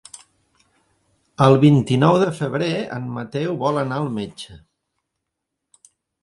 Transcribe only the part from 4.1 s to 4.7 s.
metge.